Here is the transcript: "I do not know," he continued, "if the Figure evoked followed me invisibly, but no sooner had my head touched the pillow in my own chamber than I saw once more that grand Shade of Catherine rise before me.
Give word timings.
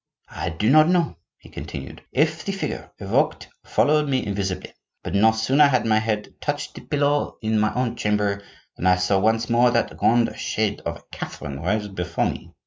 "I 0.31 0.49
do 0.49 0.71
not 0.71 0.89
know," 0.89 1.17
he 1.37 1.47
continued, 1.49 2.01
"if 2.11 2.43
the 2.43 2.53
Figure 2.53 2.91
evoked 2.97 3.49
followed 3.63 4.09
me 4.09 4.25
invisibly, 4.25 4.73
but 5.03 5.13
no 5.13 5.31
sooner 5.31 5.67
had 5.67 5.85
my 5.85 5.99
head 5.99 6.33
touched 6.41 6.73
the 6.73 6.81
pillow 6.81 7.37
in 7.43 7.59
my 7.59 7.71
own 7.75 7.95
chamber 7.95 8.41
than 8.77 8.87
I 8.87 8.95
saw 8.95 9.19
once 9.19 9.47
more 9.47 9.69
that 9.69 9.97
grand 9.97 10.35
Shade 10.35 10.81
of 10.87 11.11
Catherine 11.11 11.59
rise 11.59 11.87
before 11.87 12.27
me. 12.31 12.51